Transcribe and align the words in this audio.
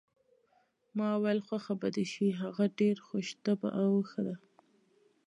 ما 0.97 1.07
وویل: 1.15 1.39
خوښه 1.47 1.73
به 1.81 1.87
دې 1.95 2.05
شي، 2.11 2.27
هغه 2.41 2.63
ډېره 2.79 3.01
خوش 3.07 3.27
طبع 3.43 3.71
او 3.83 3.91
ښه 4.09 4.21
ده. 4.27 4.35